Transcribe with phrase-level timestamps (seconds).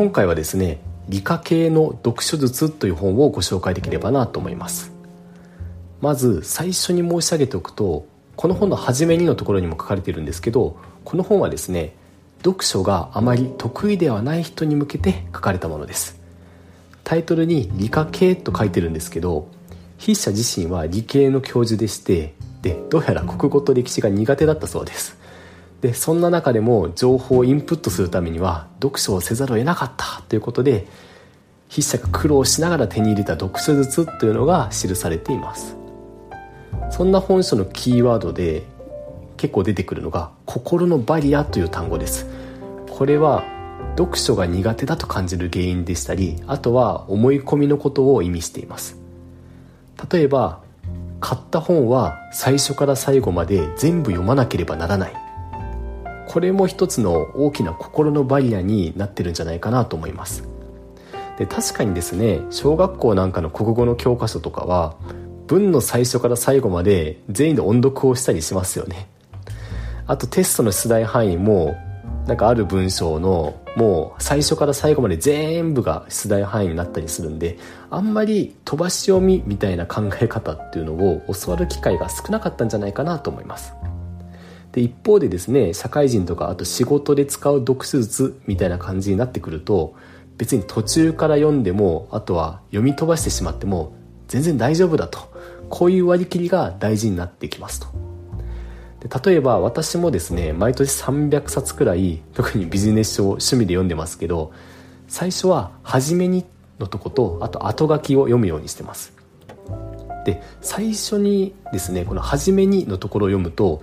[0.00, 4.92] 今回はですね理科系の読書術という本をご紹介できればなと思います。
[6.00, 11.92] まず最初に申し上げておくとこの本の初めにのところにも書かれているんですけどこの本はですね
[12.38, 16.18] 読書があまり得意ではない人に向けて書かれたものです。
[17.04, 19.48] タイトルに理科系と書いてるんですけど
[19.98, 25.19] 筆者自身は理系の教授でしてでどうやら国語と歴史が苦手だったそうです。
[25.80, 30.86] でそんな中でも情報をインプットするためには読書をせざるを得なかったということで
[31.70, 35.76] 筆者が苦労しながら手に入れた読書術というのが記されています。
[36.90, 38.64] そんな本書のキーワードで
[39.36, 42.26] 結構出てくるのが「心のバリア」という単語です。
[42.90, 43.44] これは
[43.96, 48.98] 読書が苦手だと感じる原因でしたりあとは思い込みのことを意味しています。
[50.10, 50.60] 例えば
[51.20, 55.29] 買った本は最初から最後まで全部読まなければならない。
[56.30, 60.44] これも一つの大きな心のバリアになってるんじゃないかなと思います。
[61.38, 64.94] で確かにですね小学校なんかの国語の教科書とかは
[65.48, 69.08] 文の最初から最後まで全員で音読をしたりしますよね。
[70.06, 71.76] あとテストの出題範囲も
[72.28, 77.58] なんかある文章のもう最初から最後まで全部が出題範囲になったりするんで
[77.90, 83.74] あんまり飛ばし読みみたいな考え方っていうのを教わる機会が少なかったんじゃないかなと思います。
[84.72, 89.94] で一方でですね社会人とかあと仕事で使う読書術みたいな感じになってくると
[90.38, 93.92] 別に途中から読んでもあとは読み飛ばしてしまっても
[94.28, 95.30] 全然大丈夫だと。
[95.70, 97.86] こういう割り切りが大事になってきますと。
[99.00, 104.52] で例えば私もですね毎年300冊くらい特にビジネス書を趣味で読んでますけど
[105.08, 106.44] 最初は「初めに」
[106.78, 109.14] のとことあと後書きを読むようにしてます。
[110.26, 113.80] で最初にですねこの「初めに」のところを読むと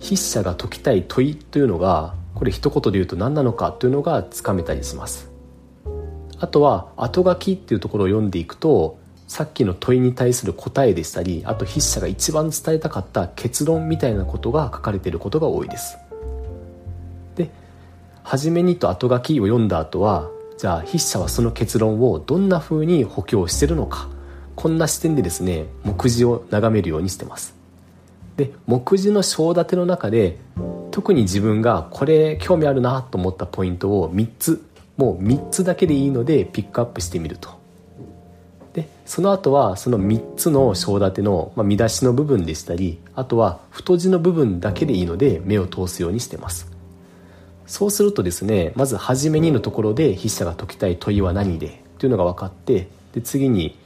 [0.00, 5.30] 筆者が解きたい問いというのがこれ一言で言うと何なのかというのがつかめたりします。
[6.40, 15.98] あとは後書きっていうところを読んでいくとさっきの問いに対する答えでしたりあと筆者が一番伝えたかった結論みたいなことが書かれていることが多いです。
[17.34, 17.50] で
[18.22, 24.08] 初めにと後書きを読んだ後はじゃあ筆者はその結論をどんな風に補強してるのか。
[24.54, 27.57] こんな視点でですね目次を眺めるようにしてます。
[28.38, 30.38] で目次の章立ての中で
[30.92, 34.64] 特に自分がこれ興味あるなと思ったポイントを3つ
[34.96, 37.58] もう3つだけでいいのでピックアップしてみると。
[38.72, 46.70] でその後はその3つの章立ての、まあ、見出しの部分でしたりあとは太字の部分だけでいいので目を通すようにしてます。
[47.66, 51.82] そうするとですねまず初めにのところで筆者が解きたい問いは何で？
[51.98, 53.76] というのが分かってで次に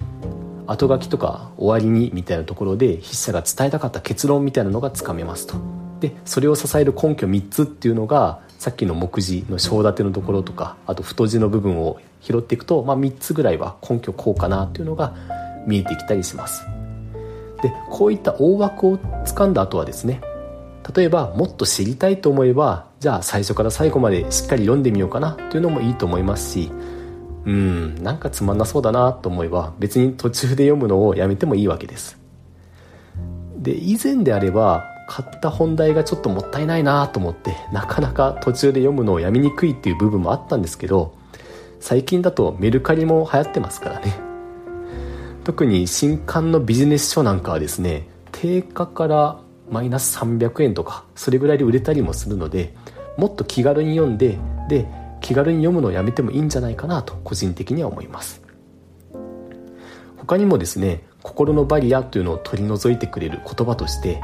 [0.67, 5.57] 後書きとか終わりにみたいなところで筆者が伝えたかった結論みたいなのがつかめますと。
[6.01, 15.15] でそれを支える根拠3つっていうのがさっきの目次の章立てのところとかあと太字の部分を拾っていくと、まあ、3つぐらいは根拠こうかなっていうのが
[15.67, 16.65] 見えてきたりします。
[17.63, 20.21] でこういった大枠をつかんだ後はですね
[20.95, 26.73] 例えばもっと知りたいと思えばじゃあ最初から最後までしっかり読んでみようかなというのもいいと思いますし
[27.45, 32.19] うんなんかつまんなそうだなと思えば別に途中で読むのをやめてもいいわけです。
[33.57, 41.15] で以前であれば買った本題がちょっともったいないなと思ってなかなか途中で読むのをやめにくいっていう部分もあったんですけど
[41.81, 44.15] 最近だとメルカリも流行ってますからね。
[45.45, 52.75] 特に新刊のビジネス書なんかはですね定価からマイナス300円とかそれぐらいで売れたりもするので
[53.17, 54.39] もっと気軽に読んで
[54.69, 54.87] で
[55.23, 58.43] 気軽に読むのをやめてもいいんじゃないかなと個人的には思います。
[60.19, 64.21] 他にもですね心のバリアというのを取り除いてくれる言葉として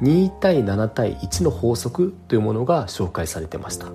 [0.00, 3.86] 2対7対1の法則というものが紹介されてました。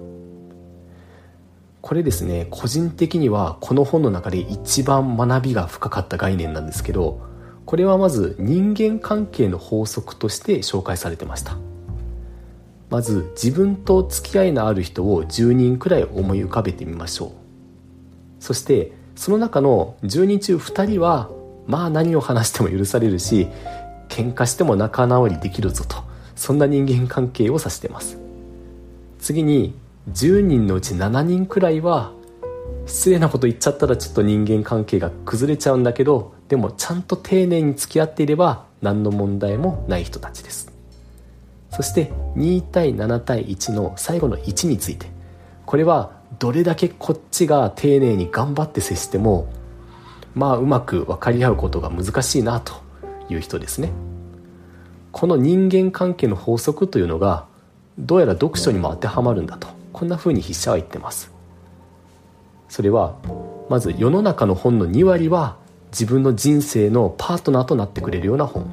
[1.82, 7.22] これですね個人的にはこの本の中で一番学びが深かった概念なんですけど
[7.66, 11.58] これはまず人間関係の法則として紹介されてました。
[12.90, 17.32] まず自分と付き合いのある人を10人くらい思い浮かべてみましょう。
[18.40, 21.30] そしてその中の10人中2人は
[21.66, 23.48] まあ何を話しても許されるし
[24.08, 25.98] 喧嘩しても仲直りできるぞと
[26.36, 28.18] そんな人間関係を指してます。
[29.20, 29.74] 次に
[30.12, 32.14] 10人のうち7人くらいは
[32.86, 40.77] 失礼なこと言っちゃったらちょっと人間関係が崩れちゃうんだけどでもちゃんと丁寧に付き合っていれば何の問題もない人たちです。
[41.78, 45.12] そして2対7対1の最後の1について。
[45.68, 49.48] これはどれだけこっちが丁寧に頑張って接しても
[50.34, 52.74] まあうまく分かり合うことが難しいなと
[53.30, 53.92] いう人ですね。
[55.12, 57.46] この人間関係の法則というのが
[58.00, 59.68] どうやら読書にも当てはまるんだと。
[59.94, 61.32] こんな風に筆者は言ってます。
[62.70, 63.18] それは
[63.70, 65.58] まず世の中の本の2割は
[65.92, 68.66] 自分の人生のパートナーとなってくれるような本。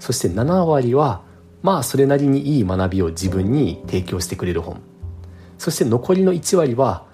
[0.00, 1.24] そして7割は
[1.66, 4.80] まあそれなりにいい学びを自分に提供してくれる本。
[5.58, 7.06] そして残りの1割は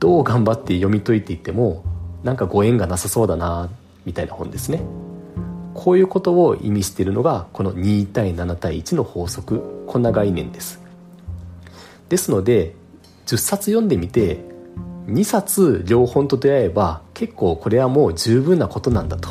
[0.00, 1.84] どう頑張って読み解いていっても
[2.24, 3.70] なんかご縁がなさそうだな
[4.04, 4.80] みたいな本ですね。
[5.74, 9.84] こういうことを意味しているのがこの2対7対1の法則。
[9.86, 10.80] こんな概念です。
[12.08, 12.74] ですので
[13.26, 14.40] 10冊読んでみて
[15.06, 19.28] 2冊両本と出会えば結構これはもう十分なことなんだと。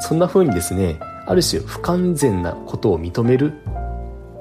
[0.00, 3.52] そんな風にですねある種不完全なことを認める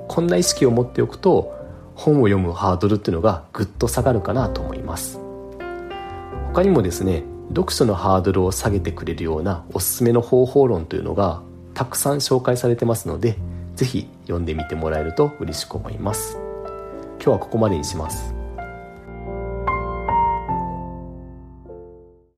[0.08, 1.54] こんな意識を持っておくと
[1.96, 5.20] 本を読むハードルっていうのがぐっと下がるかなと思います。
[6.54, 11.42] 他にもですね読書のハードルを下げてくれるようなおすすめの方法論というのが
[11.74, 13.38] たくさん紹介されてますので
[13.76, 16.38] 是非読んでみてもらえると嬉しく思います。
[17.18, 18.45] 今日はここまでにします。